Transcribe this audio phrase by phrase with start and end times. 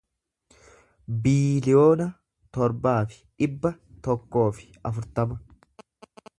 [1.25, 2.07] biiliyoona
[2.59, 3.75] torbaa fi dhibba
[4.09, 5.41] tokkoo fi afurtama